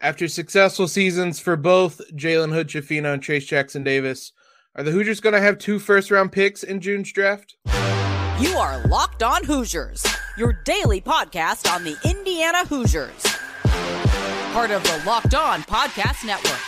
[0.00, 4.32] After successful seasons for both Jalen Hood Schifino and Trayce Jackson Davis,
[4.74, 7.56] are the Hoosiers going to have two first round picks in June's draft?
[8.38, 10.04] You are Locked On Hoosiers,
[10.36, 13.22] your daily podcast on the Indiana Hoosiers.
[14.52, 16.60] Part of the Locked On Podcast Network.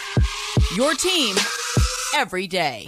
[0.74, 1.36] Your team
[2.14, 2.86] every day.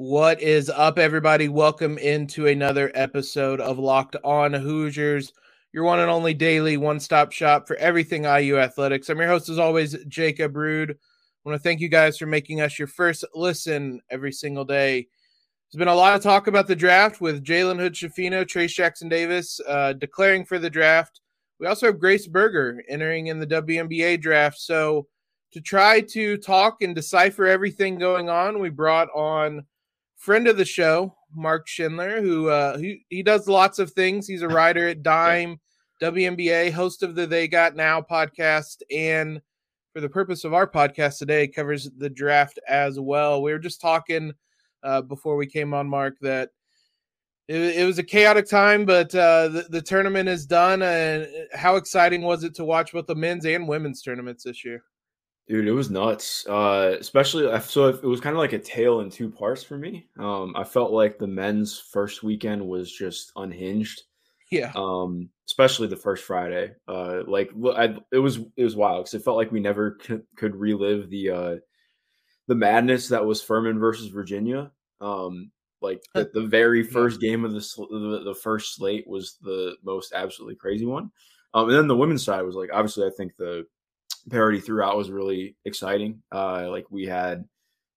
[0.00, 1.50] What is up, everybody?
[1.50, 5.34] Welcome into another episode of Locked On Hoosiers,
[5.74, 9.10] your one and only daily one stop shop for everything IU athletics.
[9.10, 10.92] I'm your host, as always, Jacob Rude.
[10.92, 10.94] I
[11.44, 15.06] want to thank you guys for making us your first listen every single day.
[15.70, 19.10] There's been a lot of talk about the draft with Jalen Hood Schifino, Trayce Jackson
[19.10, 21.20] Davis uh, declaring for the draft.
[21.58, 24.60] We also have Grace Berger entering in the WNBA draft.
[24.60, 25.08] So,
[25.52, 29.66] to try to talk and decipher everything going on, we brought on
[30.20, 34.26] friend of the show, Mark Schindler, who uh, he, he does lots of things.
[34.26, 35.58] He's a writer at Dime,
[36.00, 39.40] WNBA, host of the They Got Now podcast, and
[39.92, 43.42] for the purpose of our podcast today, covers the draft as well.
[43.42, 44.32] We were just talking
[44.82, 46.50] uh, before we came on, Mark, that
[47.48, 50.82] it, it was a chaotic time, but uh, the, the tournament is done.
[50.82, 54.84] And how exciting was it to watch both the men's and women's tournaments this year?
[55.50, 56.46] Dude, it was nuts.
[56.46, 60.06] Uh, especially, so it was kind of like a tale in two parts for me.
[60.16, 64.04] Um, I felt like the men's first weekend was just unhinged.
[64.52, 64.70] Yeah.
[64.76, 66.70] Um, especially the first Friday.
[66.86, 70.22] Uh, like I, it was it was wild because it felt like we never could,
[70.36, 71.56] could relive the uh,
[72.46, 74.70] the madness that was Furman versus Virginia.
[75.00, 75.50] Um,
[75.82, 77.58] like the, the very first game of the,
[77.90, 81.10] the the first slate was the most absolutely crazy one.
[81.54, 83.66] Um, and then the women's side was like obviously I think the
[84.28, 86.22] parity throughout was really exciting.
[86.32, 87.44] Uh, like we had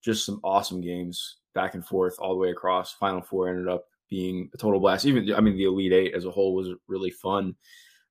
[0.03, 2.93] just some awesome games back and forth all the way across.
[2.93, 5.05] Final four ended up being a total blast.
[5.05, 7.55] Even I mean the Elite Eight as a whole was really fun.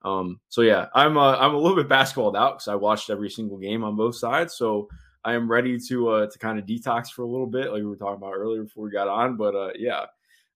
[0.05, 3.31] Um, so yeah, I'm uh, I'm a little bit basketballed out because I watched every
[3.31, 4.55] single game on both sides.
[4.57, 4.89] So
[5.25, 7.87] I am ready to uh, to kind of detox for a little bit, like we
[7.87, 9.37] were talking about earlier before we got on.
[9.37, 10.07] But uh, yeah,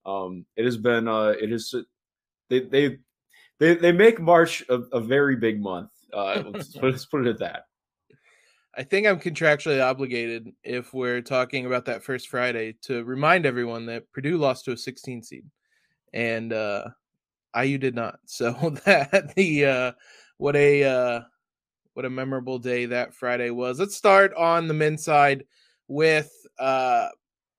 [0.04, 1.74] um, it has been uh, it is
[2.50, 2.98] they they
[3.58, 5.90] they they make March a, a very big month.
[6.16, 7.64] Uh, let's, let's put it at that.
[8.74, 13.86] I think I'm contractually obligated if we're talking about that first Friday to remind everyone
[13.86, 15.44] that Purdue lost to a 16 seed,
[16.14, 16.84] and uh,
[17.60, 18.18] IU did not.
[18.26, 18.52] So
[18.84, 19.92] that the uh,
[20.38, 21.20] what a uh,
[21.94, 23.78] what a memorable day that Friday was.
[23.78, 25.44] Let's start on the men's side
[25.88, 27.08] with uh,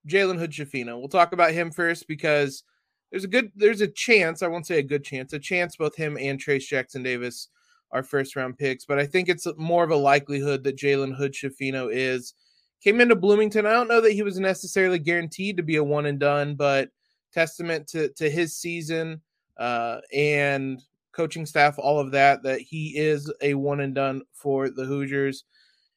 [0.08, 0.98] Jalen Hood Schifino.
[0.98, 2.62] We'll talk about him first because
[3.10, 5.96] there's a good there's a chance I won't say a good chance a chance both
[5.96, 7.48] him and Trayce Jackson Davis
[7.90, 11.32] our first round picks, but I think it's more of a likelihood that Jalen Hood
[11.32, 12.34] Schifino is.
[12.82, 13.66] Came into Bloomington.
[13.66, 16.90] I don't know that he was necessarily guaranteed to be a one and done, but
[17.32, 19.20] testament to to his season
[19.58, 20.80] uh, and
[21.12, 25.44] coaching staff, all of that, that he is a one and done for the Hoosiers.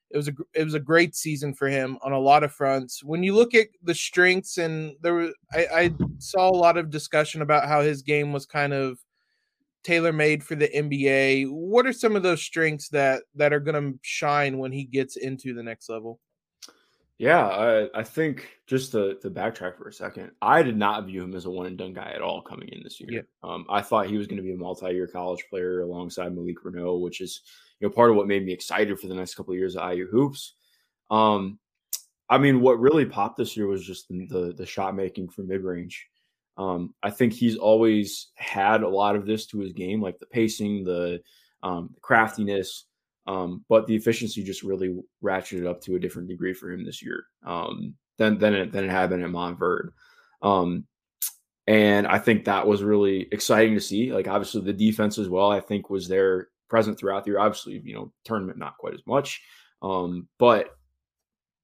[0.10, 3.04] It was a it was a great season for him on a lot of fronts.
[3.04, 6.90] When you look at the strengths, and there was I, I saw a lot of
[6.90, 9.00] discussion about how his game was kind of
[9.84, 11.50] tailor made for the NBA.
[11.50, 15.18] What are some of those strengths that that are going to shine when he gets
[15.18, 16.20] into the next level?
[17.22, 21.22] Yeah, I, I think just to, to backtrack for a second, I did not view
[21.22, 23.10] him as a one and done guy at all coming in this year.
[23.12, 23.22] Yeah.
[23.44, 26.64] Um, I thought he was going to be a multi year college player alongside Malik
[26.64, 27.42] Reneau, which is
[27.80, 29.94] you know part of what made me excited for the next couple of years of
[29.94, 30.56] IU hoops.
[31.12, 31.60] Um,
[32.28, 35.48] I mean, what really popped this year was just the the, the shot making from
[35.48, 36.08] mid range.
[36.62, 40.28] Um, I think he's always had a lot of this to his game, like the
[40.28, 41.22] pacing, the,
[41.64, 42.86] um, craftiness,
[43.26, 47.02] um, but the efficiency just really ratcheted up to a different degree for him this
[47.02, 49.90] year um, than than it, than it had been at Montverde.
[50.42, 50.86] Um,
[51.68, 54.14] and I think that was really exciting to see.
[54.14, 57.40] Like obviously the defense as well, I think was there present throughout the year.
[57.40, 59.42] Obviously, you know, tournament not quite as much,
[59.82, 60.76] um, but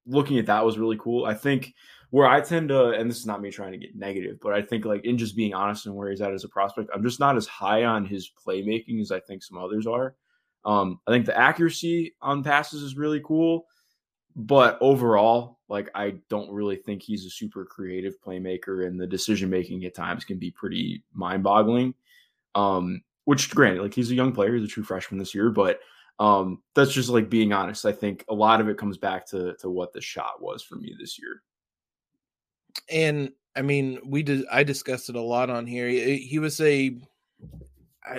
[0.05, 1.25] looking at that was really cool.
[1.25, 1.73] I think
[2.09, 4.61] where I tend to, and this is not me trying to get negative, but I
[4.61, 7.19] think like in just being honest and where he's at as a prospect, I'm just
[7.19, 10.15] not as high on his playmaking as I think some others are.
[10.63, 13.67] Um, I think the accuracy on passes is really cool,
[14.35, 19.49] but overall, like I don't really think he's a super creative playmaker, and the decision
[19.49, 21.93] making at times can be pretty mind boggling.
[22.55, 25.79] Um, which, granted, like he's a young player, he's a true freshman this year, but
[26.19, 27.85] um, that's just like being honest.
[27.85, 30.75] I think a lot of it comes back to to what the shot was for
[30.77, 31.41] me this year
[32.89, 34.45] and I mean, we did.
[34.51, 35.87] I discussed it a lot on here.
[35.87, 36.95] He, was a,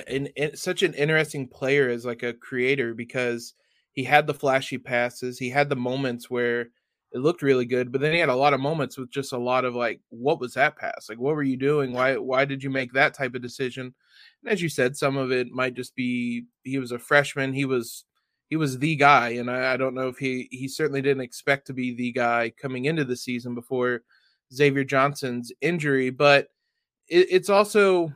[0.09, 3.55] an, an, such an interesting player as like a creator because
[3.93, 5.39] he had the flashy passes.
[5.39, 6.71] He had the moments where
[7.13, 7.93] it looked really good.
[7.93, 10.41] But then he had a lot of moments with just a lot of like, what
[10.41, 11.07] was that pass?
[11.09, 11.93] Like, what were you doing?
[11.93, 13.95] Why why did you make that type of decision?
[14.43, 17.53] And as you said, some of it might just be he was a freshman.
[17.53, 18.05] He was
[18.51, 21.67] he was the guy, and I, I don't know if he he certainly didn't expect
[21.69, 24.03] to be the guy coming into the season before
[24.53, 26.11] Xavier Johnson's injury.
[26.11, 26.49] But
[27.09, 28.13] it, it's also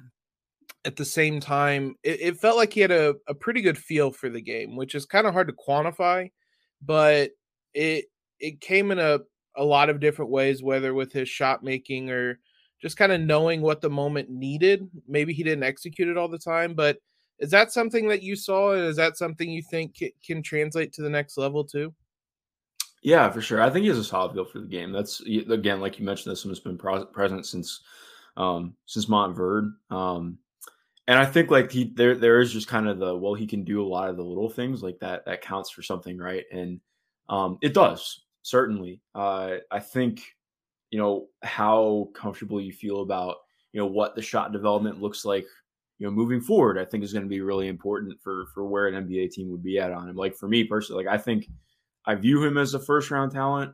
[0.85, 4.11] at the same time, it, it, felt like he had a, a pretty good feel
[4.11, 6.31] for the game, which is kind of hard to quantify,
[6.85, 7.31] but
[7.75, 8.07] it
[8.41, 9.21] it came in a,
[9.57, 12.41] a lot of different ways, whether with his shot making or
[12.81, 14.89] just kind of knowing what the moment needed.
[15.07, 16.99] Maybe he didn't execute it all the time, but
[17.39, 18.73] is that something that you saw?
[18.73, 21.95] And is that something you think can translate to the next level too?
[23.03, 23.61] Yeah, for sure.
[23.61, 24.93] I think he has a solid feel for the game.
[24.93, 27.81] That's again, like you mentioned, this one has been present since
[28.37, 29.73] um since Montverde.
[29.91, 30.39] Um
[31.09, 33.65] and I think like he there there is just kind of the well he can
[33.65, 36.45] do a lot of the little things like that that counts for something, right?
[36.53, 36.81] And
[37.29, 39.01] um it does certainly.
[39.15, 40.23] Uh I think
[40.91, 43.37] you know how comfortable you feel about
[43.73, 45.47] you know what the shot development looks like
[45.99, 48.89] you know moving forward i think is going to be really important for for where
[48.89, 51.49] an nba team would be at on him like for me personally like i think
[52.07, 53.73] i view him as a first round talent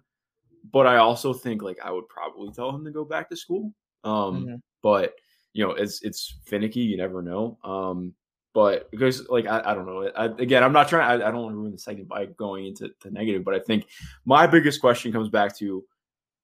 [0.73, 3.73] but i also think like i would probably tell him to go back to school
[4.05, 4.55] um mm-hmm.
[4.83, 5.15] but
[5.53, 8.13] you know it's it's finicky you never know um
[8.55, 11.43] but because like I, I don't know I, again i'm not trying I, I don't
[11.43, 13.87] want to ruin the segment by going into the negative but i think
[14.25, 15.85] my biggest question comes back to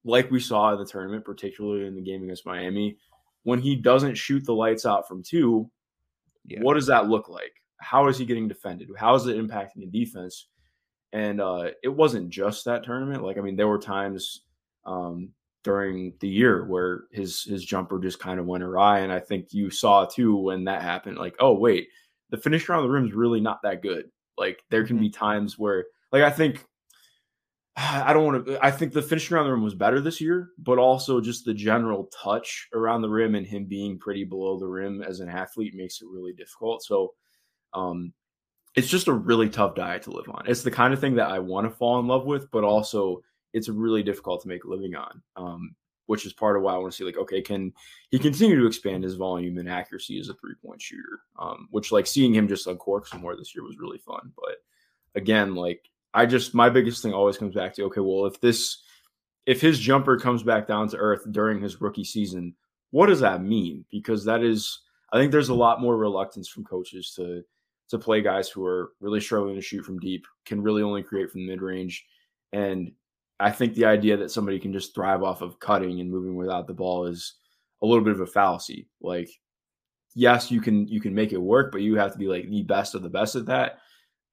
[0.05, 2.97] like we saw in the tournament, particularly in the game against Miami,
[3.43, 5.69] when he doesn't shoot the lights out from two,
[6.45, 6.59] yeah.
[6.61, 7.51] what does that look like?
[7.77, 8.87] How is he getting defended?
[8.97, 10.47] How is it impacting the defense?
[11.15, 13.23] And uh, it wasn't just that tournament.
[13.23, 14.41] Like, I mean, there were times
[14.85, 15.29] um,
[15.63, 19.53] during the year where his his jumper just kind of went awry, and I think
[19.53, 21.17] you saw too when that happened.
[21.17, 21.87] Like, oh wait,
[22.31, 24.11] the finish around the rim is really not that good.
[24.37, 25.05] Like, there can mm-hmm.
[25.05, 26.65] be times where, like, I think
[27.77, 28.59] I don't want to.
[28.61, 31.53] I think the finishing around the rim was better this year, but also just the
[31.53, 35.75] general touch around the rim and him being pretty below the rim as an athlete
[35.75, 36.83] makes it really difficult.
[36.83, 37.13] So,
[37.73, 38.11] um,
[38.75, 40.43] it's just a really tough diet to live on.
[40.47, 43.23] It's the kind of thing that I want to fall in love with, but also
[43.53, 45.21] it's really difficult to make a living on.
[45.35, 45.75] Um,
[46.07, 47.73] which is part of why I want to see like, okay, can
[48.11, 51.21] he continue to expand his volume and accuracy as a three point shooter?
[51.39, 54.31] Um, which like seeing him just uncork some more this year was really fun.
[54.35, 54.57] But
[55.15, 58.83] again, like I just my biggest thing always comes back to okay, well, if this
[59.45, 62.55] if his jumper comes back down to earth during his rookie season,
[62.91, 63.85] what does that mean?
[63.89, 64.81] Because that is
[65.11, 67.43] I think there's a lot more reluctance from coaches to
[67.89, 71.31] to play guys who are really struggling to shoot from deep, can really only create
[71.31, 72.05] from mid range.
[72.53, 72.91] And
[73.39, 76.67] I think the idea that somebody can just thrive off of cutting and moving without
[76.67, 77.35] the ball is
[77.81, 78.87] a little bit of a fallacy.
[79.01, 79.29] Like,
[80.13, 82.63] yes, you can you can make it work, but you have to be like the
[82.63, 83.79] best of the best at that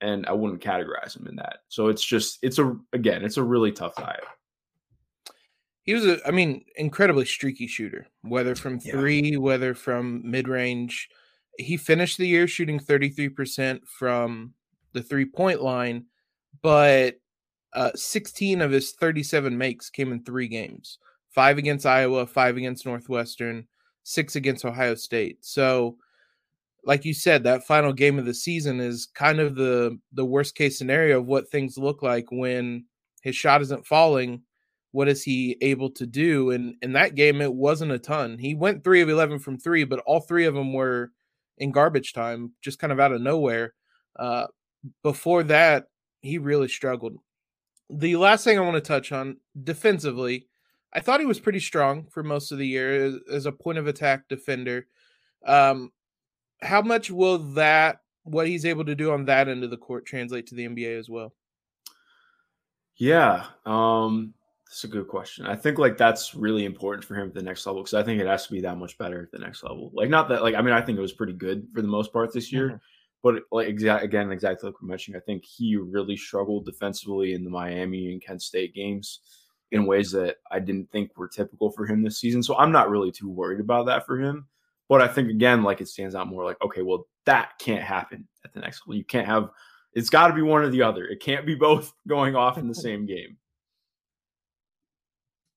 [0.02, 1.60] and I wouldn't categorize him in that.
[1.68, 4.24] So it's just it's a again, it's a really tough diet.
[5.84, 9.36] He was a I mean, incredibly streaky shooter, whether from 3, yeah.
[9.38, 11.08] whether from mid-range.
[11.58, 14.54] He finished the year shooting 33% from
[14.92, 16.06] the three-point line,
[16.62, 17.16] but
[17.74, 20.98] uh, 16 of his 37 makes came in 3 games.
[21.30, 23.66] 5 against Iowa, 5 against Northwestern,
[24.02, 25.38] 6 against Ohio State.
[25.44, 25.96] So
[26.84, 30.54] like you said, that final game of the season is kind of the the worst
[30.54, 32.84] case scenario of what things look like when
[33.22, 34.42] his shot isn't falling.
[34.90, 36.50] What is he able to do?
[36.50, 38.36] And in that game, it wasn't a ton.
[38.36, 41.12] He went three of eleven from three, but all three of them were
[41.58, 43.74] in garbage time, just kind of out of nowhere.
[44.16, 44.46] Uh,
[45.02, 45.86] before that,
[46.20, 47.16] he really struggled.
[47.90, 50.48] The last thing I want to touch on defensively,
[50.92, 53.86] I thought he was pretty strong for most of the year as, a point of
[53.86, 54.86] attack defender.
[55.44, 55.92] Um,
[56.62, 60.06] how much will that what he's able to do on that end of the court
[60.06, 61.34] translate to the NBA as well?
[62.96, 64.34] Yeah, um,
[64.72, 65.44] that's a good question.
[65.44, 68.18] I think like that's really important for him at the next level because I think
[68.18, 69.90] it has to be that much better at the next level.
[69.92, 72.10] Like not that like I mean I think it was pretty good for the most
[72.10, 72.76] part this year, mm-hmm.
[73.22, 77.44] but like exact again exactly like we're mentioning, I think he really struggled defensively in
[77.44, 79.20] the Miami and Kent State games
[79.72, 82.42] in ways that I didn't think were typical for him this season.
[82.42, 84.46] So I'm not really too worried about that for him.
[84.88, 88.26] But I think again, like it stands out more like, okay, well, that can't happen
[88.42, 88.96] at the next level.
[88.96, 89.50] You can't have
[89.92, 91.04] it's got to be one or the other.
[91.04, 93.36] It can't be both going off in the same game.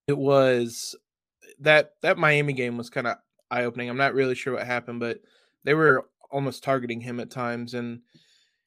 [0.08, 0.96] It was
[1.60, 3.18] that that Miami game was kind of
[3.52, 3.90] eye opening.
[3.90, 5.20] I'm not really sure what happened, but
[5.64, 8.02] they were almost targeting him at times, and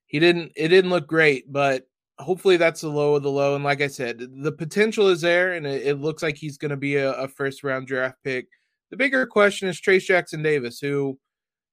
[0.07, 0.53] he didn't.
[0.57, 1.87] It didn't look great, but
[2.19, 3.55] hopefully that's the low of the low.
[3.55, 6.71] And like I said, the potential is there, and it, it looks like he's going
[6.71, 8.49] to be a, a first round draft pick.
[8.91, 11.19] The bigger question is Trayce Jackson Davis, who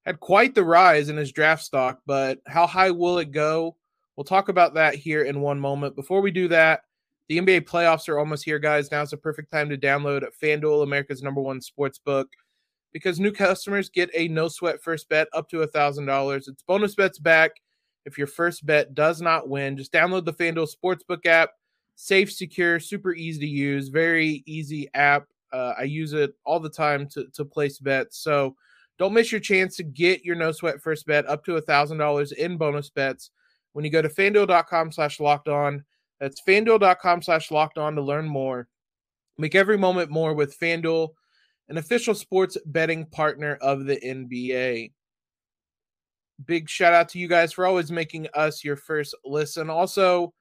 [0.04, 3.76] had quite the rise in his draft stock, but how high will it go?
[4.16, 5.96] We'll talk about that here in one moment.
[5.96, 6.82] Before we do that,
[7.28, 8.90] The NBA playoffs are almost here, guys.
[8.90, 12.28] Now's the perfect time to download FanDuel, America's number one sports book,
[12.92, 16.36] because new customers get a no sweat first bet up to $1,000.
[16.36, 17.52] It's bonus bets back
[18.06, 19.76] if your first bet does not win.
[19.76, 21.50] Just download the FanDuel Sportsbook app.
[21.96, 25.24] Safe, secure, super easy to use, very easy app.
[25.52, 28.18] Uh, I use it all the time to, to place bets.
[28.18, 28.54] So
[28.98, 32.56] don't miss your chance to get your no sweat first bet up to $1,000 in
[32.56, 33.30] bonus bets
[33.72, 35.84] when you go to fanduel.com slash locked on.
[36.20, 38.68] That's fanduel.com slash locked on to learn more.
[39.38, 41.10] Make every moment more with FanDuel,
[41.68, 44.92] an official sports betting partner of the NBA.
[46.44, 49.68] Big shout out to you guys for always making us your first listen.
[49.68, 50.32] Also,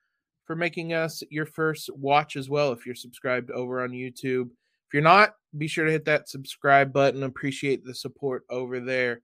[0.46, 4.50] for making us your first watch as well if you're subscribed over on YouTube.
[4.88, 7.24] If you're not, be sure to hit that subscribe button.
[7.24, 9.22] Appreciate the support over there.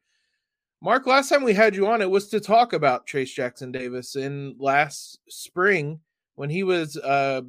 [0.82, 4.16] Mark, last time we had you on, it was to talk about Trayce Jackson Davis
[4.16, 6.00] in last spring
[6.42, 7.42] when he was uh,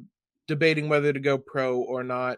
[0.47, 2.37] debating whether to go pro or not.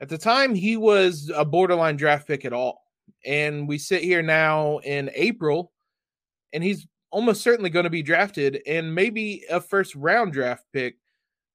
[0.00, 2.84] At the time, he was a borderline draft pick at all.
[3.26, 5.72] And we sit here now in April,
[6.52, 10.98] and he's almost certainly going to be drafted and maybe a first round draft pick.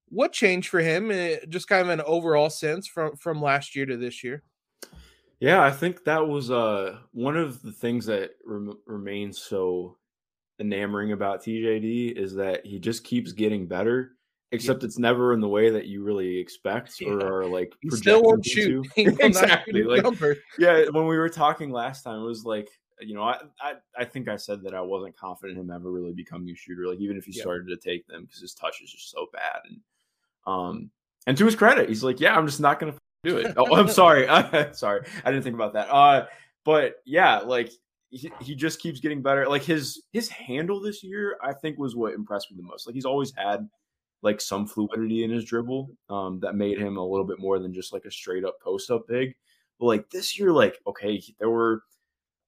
[0.10, 1.10] What changed for him?
[1.10, 4.44] Eh, just kind of an overall sense from from last year to this year.
[5.40, 9.96] Yeah, I think that was uh, one of the things that rem- remains so
[10.60, 14.17] enamoring about TJD is that he just keeps getting better,
[14.52, 14.88] except yeah.
[14.88, 17.10] it's never in the way that you really expect yeah.
[17.10, 17.74] or are like.
[17.82, 18.88] He still won't shoot.
[18.96, 19.84] exactly.
[19.84, 20.06] Like,
[20.58, 22.70] yeah, when we were talking last time, it was like
[23.02, 25.92] you know, I, I, I think I said that I wasn't confident in him ever
[25.92, 26.88] really becoming a shooter.
[26.88, 27.44] Like even if he yeah.
[27.44, 29.62] started to take them because his touch is just so bad.
[29.70, 29.80] And
[30.48, 30.92] um,
[31.28, 33.54] and to his credit, he's like, yeah, I'm just not gonna do it.
[33.58, 34.26] oh, I'm sorry,
[34.74, 35.94] sorry, I didn't think about that.
[35.94, 36.26] Uh,
[36.64, 37.72] but yeah, like
[38.10, 39.48] he, he just keeps getting better.
[39.48, 42.88] Like his his handle this year, I think was what impressed me the most.
[42.88, 43.68] Like he's always had
[44.22, 47.74] like some fluidity in his dribble um, that made him a little bit more than
[47.74, 49.34] just like a straight up post up big.
[49.80, 51.84] But like this year, like okay, there were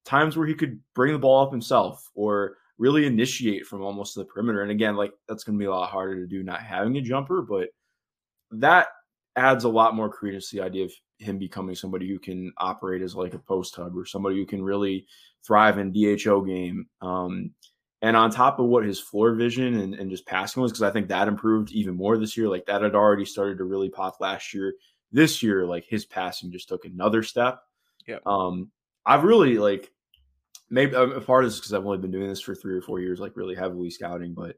[0.06, 4.26] times where he could bring the ball up himself or really initiate from almost the
[4.26, 4.62] perimeter.
[4.62, 7.02] And again, like that's going to be a lot harder to do not having a
[7.02, 7.70] jumper, but
[8.52, 8.88] that
[9.36, 13.02] adds a lot more credence to the idea of him becoming somebody who can operate
[13.02, 15.06] as like a post hub or somebody who can really
[15.46, 16.88] thrive in DHO game.
[17.02, 17.52] Um,
[18.02, 20.92] and on top of what his floor vision and, and just passing was, because I
[20.92, 22.48] think that improved even more this year.
[22.48, 24.74] Like that had already started to really pop last year.
[25.12, 27.62] This year, like his passing just took another step.
[28.08, 28.20] Yeah.
[28.26, 28.70] Um,
[29.06, 29.92] I've really like
[30.70, 33.00] maybe a part of this because I've only been doing this for three or four
[33.00, 34.58] years, like really heavily scouting, but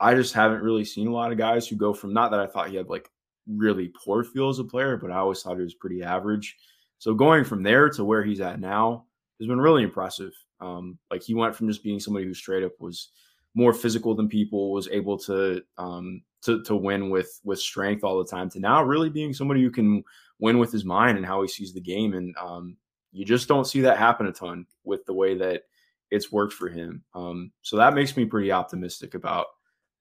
[0.00, 2.46] I just haven't really seen a lot of guys who go from not that I
[2.46, 3.08] thought he had like
[3.46, 6.56] really poor feel as a player, but I always thought he was pretty average.
[6.98, 9.04] So going from there to where he's at now
[9.38, 10.32] has been really impressive.
[10.62, 13.10] Um, like he went from just being somebody who straight up was
[13.54, 18.18] more physical than people, was able to um, to to win with with strength all
[18.18, 20.02] the time, to now really being somebody who can
[20.38, 22.14] win with his mind and how he sees the game.
[22.14, 22.76] And um,
[23.12, 25.62] you just don't see that happen a ton with the way that
[26.10, 27.02] it's worked for him.
[27.14, 29.46] Um, so that makes me pretty optimistic about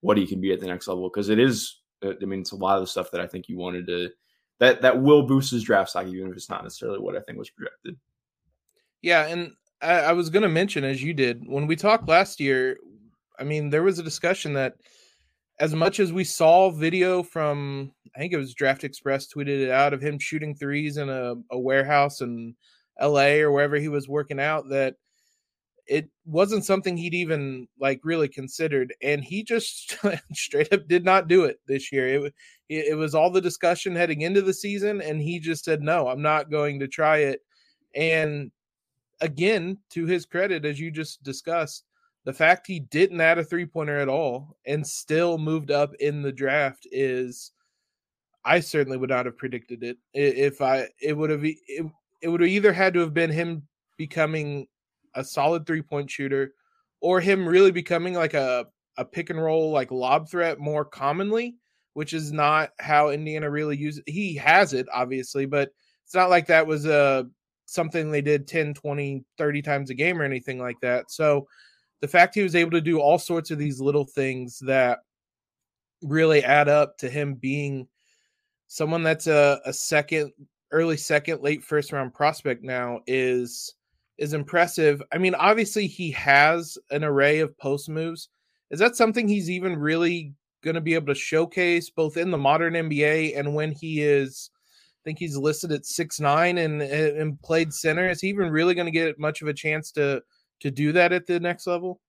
[0.01, 1.79] what he can be at the next level because it is.
[2.03, 4.09] Uh, I mean, it's a lot of the stuff that I think you wanted to
[4.59, 7.37] that that will boost his draft stock, even if it's not necessarily what I think
[7.37, 7.97] was projected.
[9.01, 12.39] Yeah, and I, I was going to mention, as you did when we talked last
[12.39, 12.77] year.
[13.39, 14.75] I mean, there was a discussion that
[15.59, 19.71] as much as we saw video from, I think it was Draft Express tweeted it
[19.71, 22.55] out of him shooting threes in a, a warehouse in
[22.99, 24.95] LA or wherever he was working out that
[25.87, 29.97] it wasn't something he'd even like really considered and he just
[30.33, 32.33] straight up did not do it this year it,
[32.69, 36.21] it was all the discussion heading into the season and he just said no i'm
[36.21, 37.41] not going to try it
[37.95, 38.51] and
[39.21, 41.85] again to his credit as you just discussed
[42.25, 46.21] the fact he didn't add a three pointer at all and still moved up in
[46.21, 47.51] the draft is
[48.43, 49.97] i certainly would not have predicted it.
[50.13, 51.85] If i it would have it,
[52.21, 54.67] it would have either had to have been him becoming
[55.15, 56.53] a solid three point shooter
[57.01, 58.65] or him really becoming like a,
[58.97, 61.55] a pick and roll like lob threat more commonly
[61.93, 65.69] which is not how indiana really uses he has it obviously but
[66.05, 67.27] it's not like that was a
[67.73, 71.47] something they did 10 20 30 times a game or anything like that so
[72.01, 74.99] the fact he was able to do all sorts of these little things that
[76.01, 77.87] really add up to him being
[78.67, 80.31] someone that's a, a second
[80.71, 83.75] early second, late first round prospect now is
[84.17, 85.01] is impressive.
[85.11, 88.29] I mean, obviously he has an array of post moves.
[88.69, 92.37] Is that something he's even really going to be able to showcase both in the
[92.37, 94.51] modern NBA and when he is
[95.03, 98.09] think he's listed at six nine and and played center.
[98.09, 100.21] Is he even really going to get much of a chance to
[100.61, 101.99] to do that at the next level?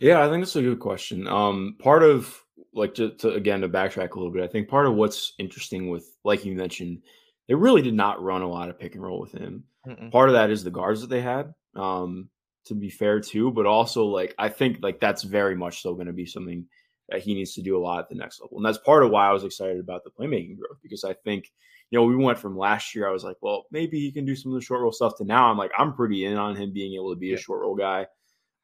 [0.00, 1.26] Yeah, I think that's a good question.
[1.26, 4.86] Um, part of like to, to again to backtrack a little bit, I think part
[4.86, 7.02] of what's interesting with, like you mentioned,
[7.48, 9.64] they really did not run a lot of pick and roll with him.
[9.86, 10.10] Mm-mm.
[10.12, 11.54] Part of that is the guards that they had.
[11.74, 12.28] Um,
[12.66, 16.06] to be fair too, but also like I think like that's very much so going
[16.06, 16.66] to be something
[17.08, 19.10] that he needs to do a lot at the next level, and that's part of
[19.10, 21.50] why I was excited about the playmaking growth because I think
[21.90, 24.36] you know we went from last year I was like, well maybe he can do
[24.36, 26.72] some of the short roll stuff to now I'm like I'm pretty in on him
[26.72, 27.36] being able to be yeah.
[27.36, 28.06] a short roll guy.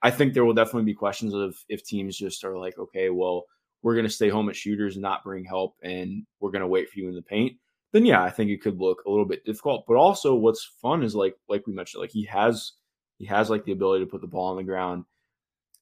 [0.02, 3.45] I think there will definitely be questions of if teams just are like, okay, well
[3.83, 6.66] we're going to stay home at shooters and not bring help, and we're going to
[6.66, 7.59] wait for you in the paint
[7.95, 9.85] then yeah, I think it could look a little bit difficult.
[9.87, 12.73] But also, what's fun is like like we mentioned, like he has
[13.19, 15.04] he has like the ability to put the ball on the ground,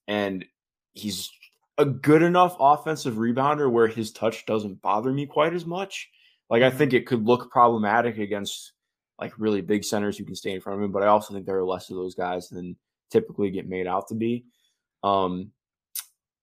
[0.07, 0.45] and
[0.93, 1.31] he's
[1.79, 6.07] a good enough offensive rebounder where his touch doesn't bother me quite as much.
[6.49, 6.97] Like I think mm-hmm.
[6.97, 8.73] it could look problematic against
[9.19, 11.45] like really big centers who can stay in front of him, but I also think
[11.45, 12.75] there are less of those guys than
[13.11, 14.45] typically get made out to be.
[15.03, 15.51] Um,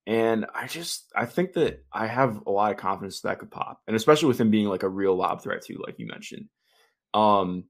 [0.06, 3.80] and I just I think that I have a lot of confidence that could pop,
[3.86, 6.48] and especially with him being like a real lob threat too, like you mentioned.
[7.12, 7.64] Um,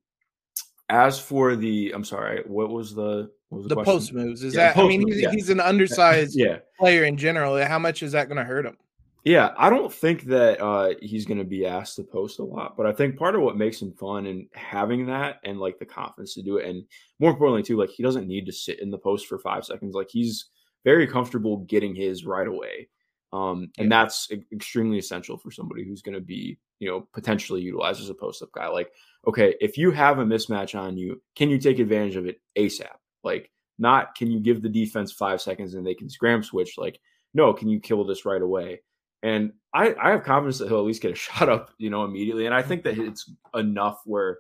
[0.89, 4.43] as for the, I'm sorry, what was the what was the, the post moves?
[4.43, 5.31] Is yeah, that I mean he's, yeah.
[5.31, 6.59] he's an undersized yeah.
[6.79, 7.63] player in general.
[7.65, 8.77] How much is that going to hurt him?
[9.25, 12.77] Yeah, I don't think that uh, he's going to be asked to post a lot,
[12.77, 15.85] but I think part of what makes him fun and having that and like the
[15.85, 16.85] confidence to do it, and
[17.19, 19.95] more importantly too, like he doesn't need to sit in the post for five seconds.
[19.95, 20.47] Like he's
[20.85, 22.89] very comfortable getting his right away.
[23.33, 24.03] Um, and yeah.
[24.03, 28.15] that's extremely essential for somebody who's going to be, you know, potentially utilized as a
[28.15, 28.69] post up guy.
[28.69, 28.91] Like,
[29.27, 32.89] okay, if you have a mismatch on you, can you take advantage of it ASAP?
[33.23, 36.75] Like, not can you give the defense five seconds and they can scram switch?
[36.77, 36.99] Like,
[37.33, 38.81] no, can you kill this right away?
[39.23, 42.05] And I, I have confidence that he'll at least get a shot up, you know,
[42.05, 42.47] immediately.
[42.47, 44.39] And I think that it's enough where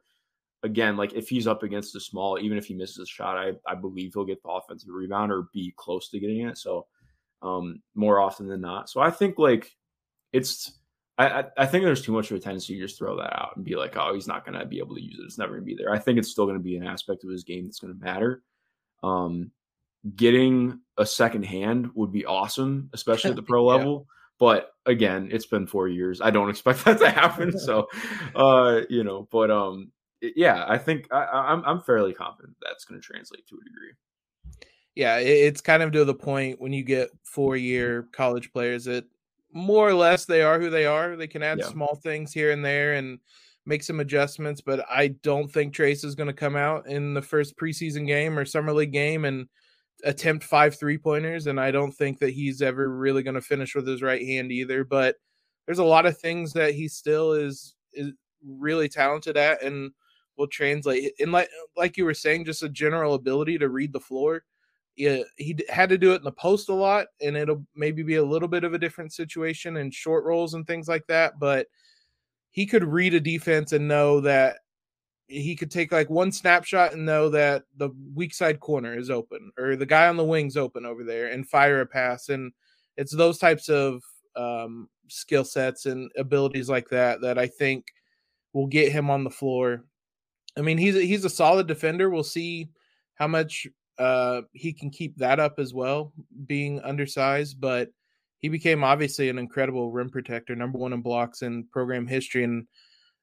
[0.62, 3.52] again, like if he's up against a small, even if he misses a shot, I,
[3.66, 6.58] I believe he'll get the offensive rebound or be close to getting it.
[6.58, 6.86] So
[7.42, 8.90] um, more often than not.
[8.90, 9.74] So I think like
[10.32, 10.72] it's
[11.18, 13.64] I, I think there's too much of a tendency to just throw that out and
[13.64, 15.24] be like, oh, he's not gonna be able to use it.
[15.24, 15.92] It's never gonna be there.
[15.92, 18.42] I think it's still gonna be an aspect of his game that's gonna matter.
[19.02, 19.50] Um,
[20.16, 24.06] getting a second hand would be awesome, especially at the pro level.
[24.40, 26.20] But again, it's been four years.
[26.20, 27.52] I don't expect that to happen.
[27.60, 27.88] So,
[28.34, 33.00] uh, you know, but um, yeah, I think I, I'm, I'm fairly confident that's going
[33.00, 33.92] to translate to a degree.
[34.96, 39.04] Yeah, it's kind of to the point when you get four year college players that
[39.52, 41.16] more or less they are who they are.
[41.16, 41.68] They can add yeah.
[41.68, 43.18] small things here and there and
[43.66, 47.22] make some adjustments, but I don't think Trayce is going to come out in the
[47.22, 49.48] first preseason game or summer league game and
[50.04, 51.46] attempt five three pointers.
[51.46, 54.52] And I don't think that he's ever really going to finish with his right hand
[54.52, 54.84] either.
[54.84, 55.16] But
[55.66, 58.12] there's a lot of things that he still is is
[58.44, 59.92] really talented at, and
[60.36, 61.12] will translate.
[61.20, 64.44] And like like you were saying, just a general ability to read the floor.
[64.96, 68.16] Yeah, he had to do it in the post a lot, and it'll maybe be
[68.16, 71.38] a little bit of a different situation in short rolls and things like that.
[71.38, 71.68] But
[72.50, 74.58] he could read a defense and know that
[75.30, 79.52] he could take like one snapshot and know that the weak side corner is open
[79.58, 82.28] or the guy on the wing's open over there and fire a pass.
[82.28, 82.52] And
[82.96, 84.02] it's those types of
[84.36, 87.86] um, skill sets and abilities like that that I think
[88.52, 89.84] will get him on the floor
[90.56, 92.10] I mean, he's a, he's a solid defender.
[92.10, 92.68] We'll see
[93.14, 93.66] how much
[93.98, 96.12] uh, he can keep that up as well,
[96.46, 97.60] being undersized.
[97.60, 97.90] But
[98.38, 102.44] he became obviously an incredible rim protector, number one in blocks in program history.
[102.44, 102.66] And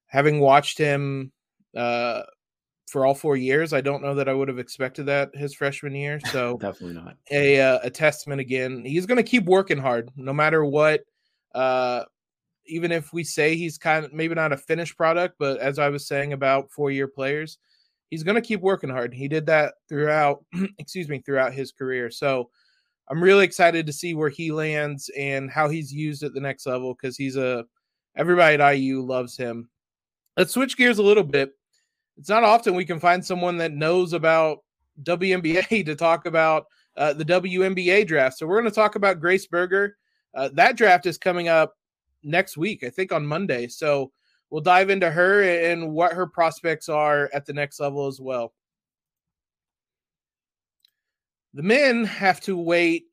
[0.08, 1.32] having watched him
[1.76, 2.24] uh,
[2.88, 5.94] for all four years, I don't know that I would have expected that his freshman
[5.94, 6.20] year.
[6.32, 8.84] So definitely not a uh, a testament again.
[8.86, 11.02] He's going to keep working hard, no matter what.
[11.54, 12.04] Uh,
[12.66, 15.90] even if we say he's kind of maybe not a finished product, but as I
[15.90, 17.58] was saying about four year players,
[18.10, 19.14] he's going to keep working hard.
[19.14, 20.44] He did that throughout,
[20.78, 22.10] excuse me, throughout his career.
[22.12, 22.50] So
[23.10, 26.66] I'm really excited to see where he lands and how he's used at the next
[26.66, 27.66] level because he's a
[28.16, 29.70] everybody at IU loves him.
[30.38, 31.52] Let's switch gears a little bit.
[32.18, 34.60] It's not often we can find someone that knows about
[35.04, 38.38] WNBA to talk about uh, the WNBA draft.
[38.38, 39.98] So we're going to talk about Grace Berger.
[40.36, 41.74] Uh, that draft is coming up
[42.24, 43.68] next week, I think on Monday.
[43.68, 44.12] So
[44.50, 48.54] we'll dive into her and what her prospects are at the next level as well.
[51.54, 53.06] The men have to wait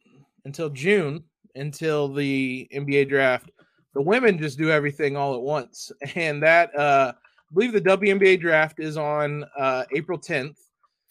[0.44, 3.50] until June until the NBA draft.
[3.94, 5.92] The women just do everything all at once.
[6.14, 10.56] And that, uh, I believe the WNBA draft is on uh, April 10th.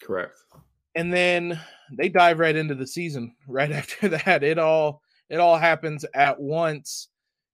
[0.02, 0.38] Correct.
[0.94, 1.58] And then
[1.96, 4.42] they dive right into the season right after that.
[4.42, 7.08] It all it all happens at once.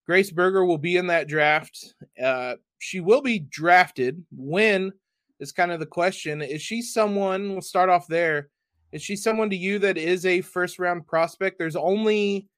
[0.07, 1.95] Grace Berger will be in that draft.
[2.23, 4.25] Uh, she will be drafted.
[4.37, 4.93] When
[5.41, 6.43] is kind of the question.
[6.43, 7.53] Is she someone?
[7.53, 8.51] We'll start off there.
[8.93, 11.59] Is she someone to you that is a first round prospect?
[11.59, 12.49] There's only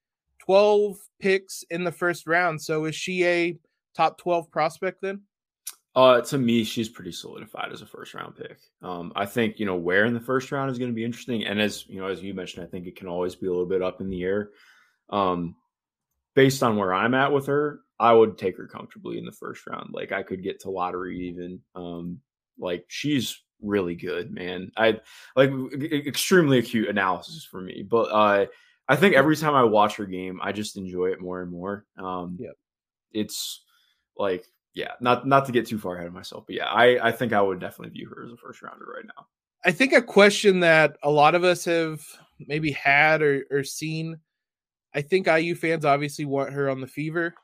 [0.47, 2.61] 12 picks in the first round.
[2.61, 3.59] So is she a
[3.95, 5.23] top 12 prospect then?
[5.95, 8.59] Uh, to me, she's pretty solidified as a first round pick.
[8.81, 11.45] Um, I think you know where in the first round is going to be interesting,
[11.45, 13.67] and as you know, as you mentioned, I think it can always be a little
[13.67, 14.51] bit up in the air.
[15.11, 15.55] Um,
[16.35, 19.67] based on where I'm at with her, I would take her comfortably in the first
[19.67, 19.91] round.
[19.93, 21.61] Like I could get to lottery even.
[21.75, 22.21] Um,
[22.59, 24.73] like she's really good, man.
[24.77, 25.01] I
[25.37, 25.51] like
[25.83, 28.47] extremely acute analysis for me, but uh,
[28.89, 31.87] I think every time I watch her game, I just enjoy it more and more.
[31.97, 32.55] Um, yep.
[33.13, 33.65] it's
[34.17, 37.13] like yeah, not not to get too far ahead of myself, but yeah, I I
[37.13, 39.27] think I would definitely view her as a first rounder right now.
[39.65, 42.03] I think a question that a lot of us have
[42.41, 44.19] maybe had or, or seen.
[44.95, 47.35] I think IU fans obviously want her on the fever.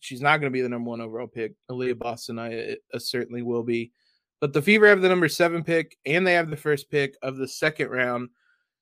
[0.00, 1.54] She's not going to be the number one overall pick.
[1.70, 3.92] Aliyah Boston, I uh, certainly will be.
[4.40, 7.36] But the Fever have the number seven pick and they have the first pick of
[7.36, 8.28] the second round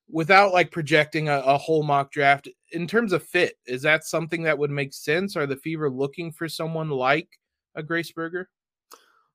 [0.09, 3.55] without like projecting a, a, whole mock draft in terms of fit.
[3.67, 5.37] Is that something that would make sense?
[5.37, 7.29] Are the Fever looking for someone like
[7.75, 8.49] a Grace Berger?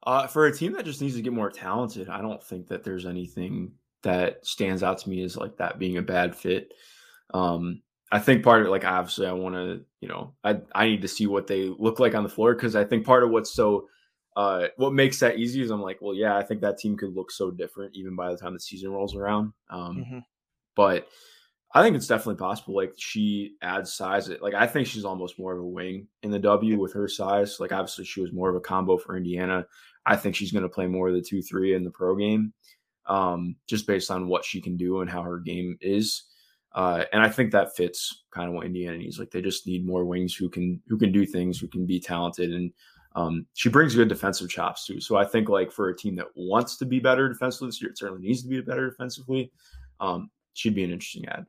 [0.03, 2.83] Uh, for a team that just needs to get more talented, I don't think that
[2.83, 6.73] there's anything that stands out to me as like that being a bad fit.
[7.33, 7.81] Um,
[8.11, 11.03] I think part of it, like obviously, I want to, you know, I I need
[11.03, 13.53] to see what they look like on the floor because I think part of what's
[13.53, 13.87] so
[14.35, 17.13] uh, what makes that easy is I'm like, well, yeah, I think that team could
[17.13, 19.53] look so different even by the time the season rolls around.
[19.69, 20.19] Um, mm-hmm.
[20.75, 21.07] But
[21.73, 22.75] I think it's definitely possible.
[22.75, 24.29] Like she adds size.
[24.41, 27.59] Like I think she's almost more of a wing in the W with her size.
[27.59, 29.65] Like obviously she was more of a combo for Indiana.
[30.05, 32.53] I think she's going to play more of the two three in the pro game,
[33.05, 36.23] um, just based on what she can do and how her game is.
[36.73, 39.19] Uh, and I think that fits kind of what Indiana needs.
[39.19, 41.99] Like they just need more wings who can who can do things, who can be
[41.99, 42.71] talented, and
[43.15, 44.99] um, she brings good defensive chops too.
[44.99, 47.91] So I think like for a team that wants to be better defensively this year,
[47.91, 49.51] it certainly needs to be better defensively.
[49.99, 51.45] Um, she'd be an interesting ad.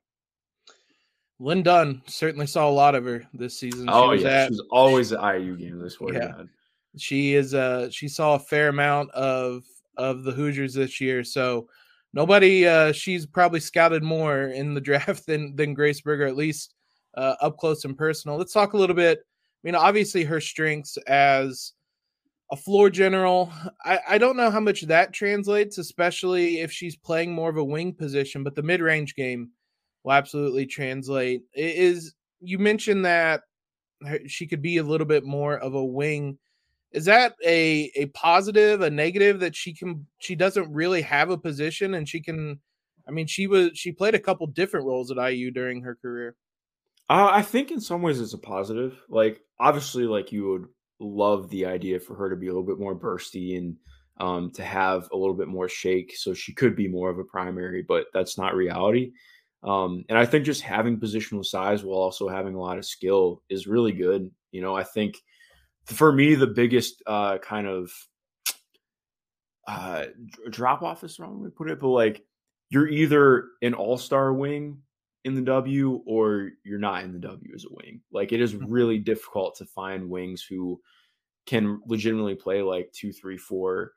[1.39, 3.89] Lin Dunn certainly saw a lot of her this season.
[3.91, 5.83] Oh she yeah, at, she's always at IU games.
[5.83, 6.43] I swear yeah.
[6.99, 7.55] She is.
[7.55, 9.65] Uh, she saw a fair amount of
[9.97, 11.25] of the Hoosiers this year.
[11.25, 11.69] So
[12.13, 12.67] nobody.
[12.67, 16.75] Uh, she's probably scouted more in the draft than than Grace Berger, at least
[17.17, 18.37] uh, up close and personal.
[18.37, 19.25] Let's talk a little bit
[19.63, 21.73] I mean, obviously her strengths as
[22.53, 23.51] a floor general.
[23.83, 27.65] I, I don't know how much that translates, especially if she's playing more of a
[27.65, 29.51] wing position, but the mid range game
[30.05, 31.43] will absolutely translate.
[31.55, 33.43] It is you mentioned that
[34.27, 36.39] she could be a little bit more of a wing.
[36.93, 41.39] Is that a a positive, a negative that she can she doesn't really have a
[41.39, 42.61] position and she can
[43.09, 46.37] I mean she was she played a couple different roles at IU during her career.
[47.09, 49.01] Uh, I think in some ways it's a positive.
[49.09, 50.67] Like obviously, like you would
[51.01, 53.77] love the idea for her to be a little bit more bursty and
[54.19, 57.25] um, to have a little bit more shake, so she could be more of a
[57.25, 59.13] primary, but that's not reality.
[59.63, 63.43] Um, and I think just having positional size while also having a lot of skill
[63.49, 64.31] is really good.
[64.51, 65.17] You know, I think
[65.87, 67.91] for me the biggest uh, kind of
[69.69, 70.07] uh,
[70.51, 72.25] drop off is wrong to put it, but like
[72.71, 74.79] you're either an all star wing
[75.25, 78.01] in the W or you're not in the W as a wing.
[78.11, 78.71] Like it is mm-hmm.
[78.71, 80.81] really difficult to find wings who
[81.47, 83.93] can legitimately play like two, three, four,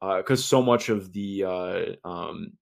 [0.00, 2.52] because uh, so much of the, uh, um,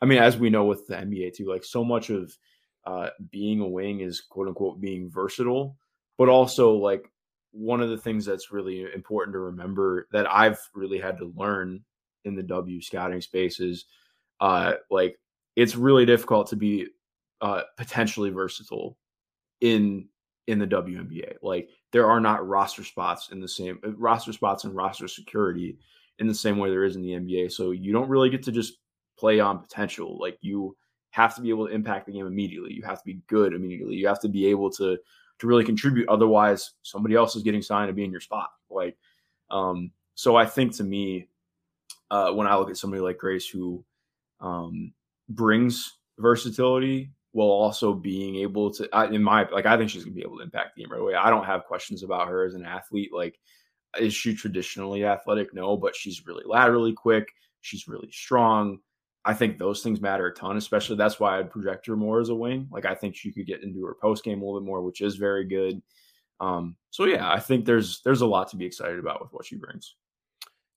[0.00, 2.36] I mean, as we know with the NBA too, like so much of
[2.84, 5.76] uh, being a wing is quote unquote being versatile,
[6.18, 7.04] but also like
[7.52, 11.84] one of the things that's really important to remember that I've really had to learn
[12.24, 13.84] in the W scouting space is
[14.40, 15.18] uh, like
[15.54, 16.88] it's really difficult to be
[17.42, 18.96] uh, potentially versatile
[19.60, 20.08] in
[20.46, 21.34] in the WNBA.
[21.42, 25.76] Like there are not roster spots in the same uh, roster spots and roster security
[26.18, 27.52] in the same way there is in the NBA.
[27.52, 28.74] So you don't really get to just
[29.18, 30.18] play on potential.
[30.18, 30.76] Like you
[31.10, 32.72] have to be able to impact the game immediately.
[32.72, 33.96] You have to be good immediately.
[33.96, 34.96] You have to be able to
[35.38, 36.08] to really contribute.
[36.08, 38.50] Otherwise, somebody else is getting signed to be in your spot.
[38.70, 38.96] Like,
[39.50, 41.28] um, so I think to me,
[42.10, 43.84] uh, when I look at somebody like Grace who
[44.40, 44.92] um,
[45.28, 50.22] brings versatility while also being able to in my like I think she's gonna be
[50.22, 51.14] able to impact the game right away.
[51.14, 53.10] I don't have questions about her as an athlete.
[53.12, 53.38] Like,
[53.98, 55.54] is she traditionally athletic?
[55.54, 57.28] No, but she's really laterally quick.
[57.62, 58.78] She's really strong.
[59.24, 62.28] I think those things matter a ton, especially that's why I'd project her more as
[62.28, 62.68] a wing.
[62.70, 65.00] Like I think she could get into her post game a little bit more, which
[65.00, 65.80] is very good.
[66.40, 69.46] Um, so yeah, I think there's there's a lot to be excited about with what
[69.46, 69.94] she brings.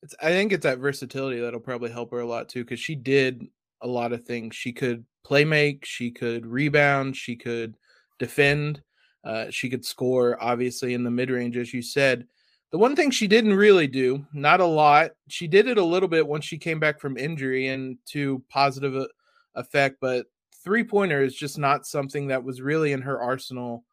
[0.03, 2.95] It's I think it's that versatility that'll probably help her a lot too, because she
[2.95, 3.47] did
[3.85, 4.55] a lot of things.
[4.55, 7.77] She could play make, she could rebound, she could
[8.19, 8.81] defend,
[9.23, 12.25] uh, she could score, obviously, in the mid range, as you said.
[12.71, 16.09] The one thing she didn't really do, not a lot, she did it a little
[16.09, 19.07] bit once she came back from injury and to positive
[19.53, 20.25] effect, but
[20.63, 23.85] three pointer is just not something that was really in her arsenal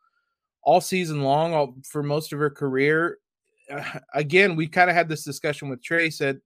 [0.63, 3.19] all season long all, for most of her career.
[3.71, 6.09] Uh, again, we kind of had this discussion with Trey.
[6.09, 6.41] Said,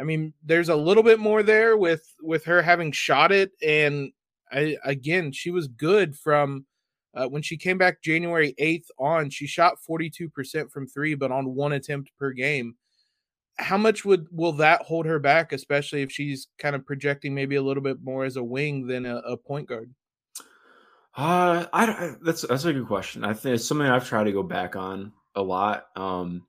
[0.00, 4.12] I mean, there's a little bit more there with with her having shot it, and
[4.50, 6.64] I, again, she was good from
[7.14, 9.30] uh, when she came back January 8th on.
[9.30, 12.76] She shot 42% from three, but on one attempt per game.
[13.58, 17.56] How much would will that hold her back, especially if she's kind of projecting maybe
[17.56, 19.92] a little bit more as a wing than a, a point guard?
[21.14, 23.22] Uh, I, that's that's a good question.
[23.22, 25.88] I think it's something I've tried to go back on a lot.
[25.94, 26.46] Um,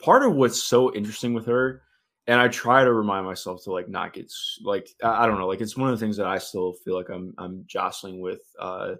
[0.00, 1.82] part of what's so interesting with her,
[2.28, 4.30] and I try to remind myself to like not get
[4.62, 7.08] like I, don't know, like it's one of the things that I still feel like
[7.08, 8.94] I'm I'm jostling with, uh,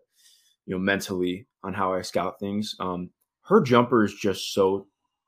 [0.64, 2.74] you know, mentally on how I scout things.
[2.80, 3.10] Um,
[3.42, 4.86] her jumper is just so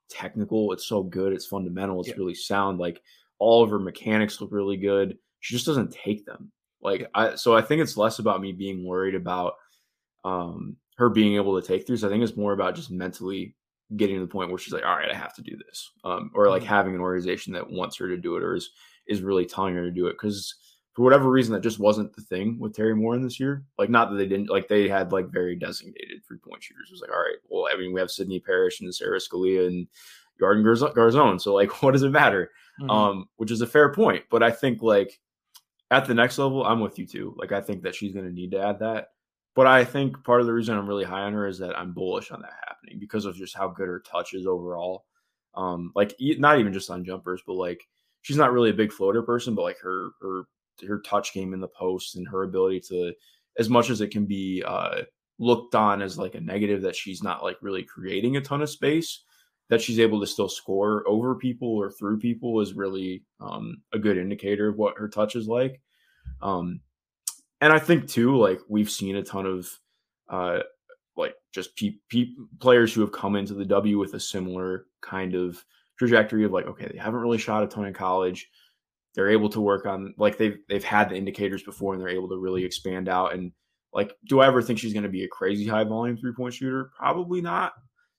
[0.08, 0.72] technical.
[0.72, 1.34] It's so good.
[1.34, 2.00] It's fundamental.
[2.00, 2.16] It's yeah.
[2.16, 2.78] really sound.
[2.78, 3.02] Like
[3.38, 5.18] all of her mechanics look really good.
[5.40, 6.50] She just doesn't take them.
[6.82, 9.54] Like I, so I think it's less about me being worried about
[10.24, 11.98] um, her being able to take through.
[11.98, 13.54] So I think it's more about just mentally
[13.96, 16.30] getting to the point where she's like, all right, I have to do this, um,
[16.34, 16.68] or like mm-hmm.
[16.68, 18.70] having an organization that wants her to do it, or is
[19.06, 20.12] is really telling her to do it.
[20.12, 20.54] Because
[20.94, 23.64] for whatever reason, that just wasn't the thing with Teri Moren this year.
[23.78, 26.88] Like, not that they didn't like they had like very designated three point shooters.
[26.88, 29.66] It was like, all right, well, I mean, we have Sydney Parrish and Sara Scalia
[29.66, 29.86] and
[30.40, 31.40] Yarden Garzon.
[31.40, 32.50] So like, what does it matter?
[32.80, 32.90] Mm-hmm.
[32.90, 35.20] Um, which is a fair point, but I think like
[35.90, 37.34] at the next level, I'm with you too.
[37.36, 39.08] Like I think that she's going to need to add that.
[39.60, 41.92] But I think part of the reason I'm really high on her is that I'm
[41.92, 45.04] bullish on that happening because of just how good her touch is overall.
[45.54, 47.86] Um, like not even just on jumpers, but like
[48.22, 50.44] she's not really a big floater person, but like her her
[50.88, 53.12] her touch game in the post and her ability to,
[53.58, 55.02] as much as it can be uh,
[55.38, 58.70] looked on as like a negative that she's not like really creating a ton of
[58.70, 59.24] space,
[59.68, 63.98] that she's able to still score over people or through people is really um, a
[63.98, 65.82] good indicator of what her touch is like.
[66.40, 66.80] Um,
[67.60, 69.68] and I think too, like we've seen a ton of
[70.28, 70.60] uh,
[71.16, 75.34] like just pe-, pe- players who have come into the W with a similar kind
[75.34, 75.62] of
[75.98, 78.48] trajectory of like, okay, they haven't really shot a ton in college.
[79.14, 82.28] They're able to work on like they've they've had the indicators before and they're able
[82.28, 83.34] to really expand out.
[83.34, 83.52] And
[83.92, 86.54] like, do I ever think she's going to be a crazy high volume three point
[86.54, 86.90] shooter?
[86.96, 87.72] Probably not.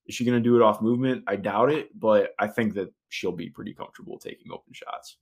[0.06, 1.24] Is she going to do it off movement?
[1.28, 5.18] I doubt it, but I think that she'll be pretty comfortable taking open shots.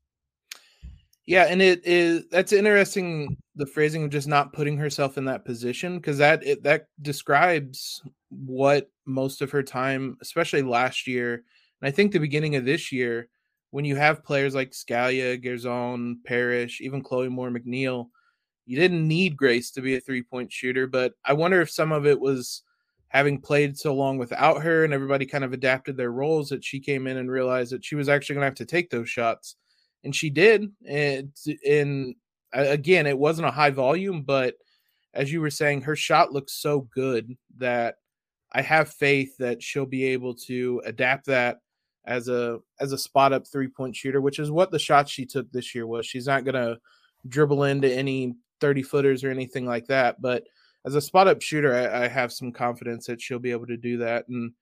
[1.30, 5.46] Yeah, and it is that's interesting the phrasing of just not putting herself in that
[5.46, 11.88] position because that it, that describes what most of her time, especially last year, and
[11.88, 13.30] I think the beginning of this year,
[13.70, 18.08] when you have players like Scalia, Garzon, Parrish, even Chloe Moore McNeil,
[18.66, 21.92] you didn't need Grace to be a three point shooter, but I wonder if some
[21.92, 22.64] of it was
[23.10, 26.80] having played so long without her and everybody kind of adapted their roles that she
[26.80, 29.58] came in and realized that she was actually going to have to take those shots
[30.04, 31.32] and she did and
[31.68, 32.16] and
[32.54, 34.56] again it wasn't a high volume but
[35.14, 37.96] as you were saying her shot looks so good that
[38.54, 41.60] i have faith that she'll be able to adapt that
[42.06, 45.26] as a as a spot up three point shooter which is what the shot she
[45.26, 46.78] took this year was she's not going to
[47.28, 50.44] dribble into any 30 footers or anything like that but
[50.86, 53.78] as a spot up shooter, I, I, have some confidence that she'll be able to
[53.78, 54.28] do that.
[54.28, 54.54] And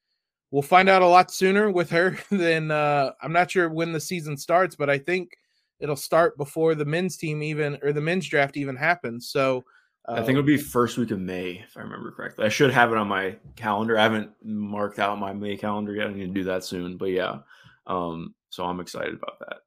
[0.52, 4.00] we'll find out a lot sooner with her than uh, I'm not sure when the
[4.00, 5.38] season starts, but I think
[5.80, 9.30] it'll start before the men's team even or the men's draft even happens.
[9.30, 9.64] So
[10.08, 12.46] uh, I think it'll be first week of May, if I remember correctly.
[12.46, 13.98] I should have it on my calendar.
[13.98, 16.08] I haven't marked out my May calendar yet.
[16.08, 17.40] I need to do that soon, but yeah.
[17.86, 19.58] Um, so I'm excited about that.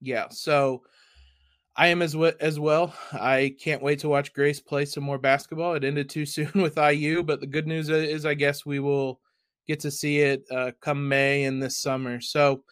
[0.00, 0.26] Yeah.
[0.30, 0.82] So
[1.76, 2.94] I am as w- as well.
[3.12, 5.74] I can't wait to watch Grace play some more basketball.
[5.74, 9.20] It ended too soon with IU, but the good news is, I guess we will
[9.66, 12.20] get to see it uh, come May and this summer.
[12.20, 12.62] So,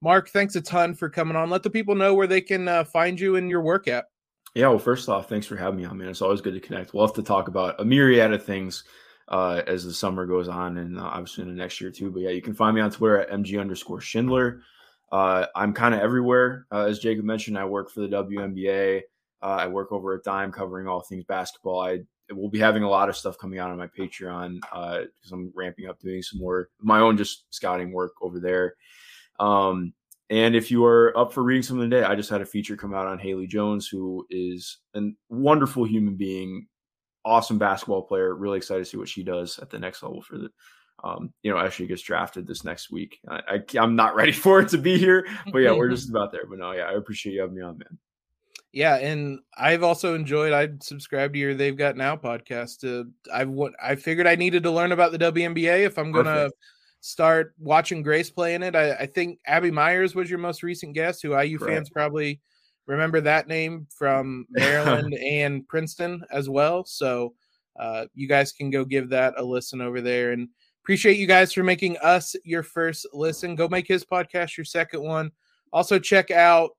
[0.00, 1.50] Mark, thanks a ton for coming on.
[1.50, 4.06] Let the people know where they can uh, find you and your work at.
[4.54, 6.08] Yeah, well, first off, thanks for having me on, man.
[6.08, 6.94] It's always good to connect.
[6.94, 8.84] We'll have to talk about a myriad of things
[9.28, 12.10] uh, as the summer goes on, and uh, obviously in the next year too.
[12.10, 14.62] But yeah, you can find me on Twitter at mg underscore Schindler.
[15.10, 16.66] Uh, I'm kind of everywhere.
[16.70, 19.02] Uh, as Jacob mentioned, I work for the WNBA.
[19.42, 21.80] I work over at Dime covering all things basketball.
[21.80, 25.32] I will be having a lot of stuff coming out on my Patreon uh, because
[25.32, 28.74] uh, I'm ramping up doing some more my own just scouting work over there.
[29.38, 29.92] Um,
[30.30, 32.94] and if you are up for reading something today, I just had a feature come
[32.94, 36.66] out on Haley Jones, who is a wonderful human being,
[37.24, 38.34] awesome basketball player.
[38.34, 40.50] Really excited to see what she does at the next level for the
[41.02, 43.18] um, you know, as she gets drafted this next week.
[43.28, 46.32] I, I, am not ready for it to be here, but yeah, we're just about
[46.32, 46.46] there.
[46.48, 47.98] But no, yeah, I appreciate you having me on, man.
[48.74, 50.52] Yeah, and I've also enjoyed.
[50.52, 52.84] I subscribed to your They've Got Now podcast.
[52.84, 56.58] Uh, I've I figured I needed to learn about the WNBA if I'm gonna Perfect.
[57.00, 58.74] start watching Grace play in it.
[58.74, 61.72] I, I, think Abby Meyers was your most recent guest, who IU Correct.
[61.72, 62.40] fans probably
[62.86, 66.84] remember that name from Maryland and Princeton as well.
[66.84, 67.34] So
[67.78, 70.48] uh, you guys can go give that a listen over there and
[70.84, 73.56] Appreciate you guys for making us your first listen.
[73.56, 75.30] Go make his podcast your second one.
[75.72, 76.72] Also, check out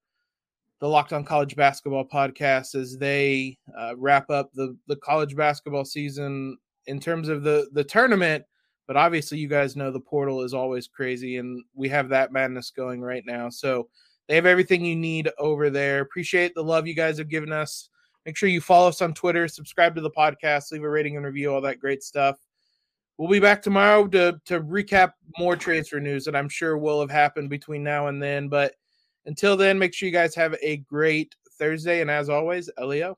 [0.80, 5.86] the Locked On College Basketball podcast as they uh, wrap up the the college basketball
[5.86, 6.58] season
[6.88, 8.44] in terms of the the tournament.
[8.88, 12.70] But obviously, you guys know the portal is always crazy, and we have that madness
[12.70, 13.50] going right now.
[13.50, 13.88] So
[14.28, 16.02] they have everything you need over there.
[16.02, 17.90] Appreciate the love you guys have given us.
[18.26, 21.26] Make sure you follow us on Twitter, subscribe to the podcast, leave a rating and
[21.26, 22.38] review, all that great stuff.
[23.18, 27.12] We'll be back tomorrow to to recap more transfer news that I'm sure will have
[27.12, 28.50] happened between now and then.
[28.50, 28.74] But
[29.26, 32.02] until then, make sure you guys have a great Thursday.
[32.02, 33.14] And as always, Leo.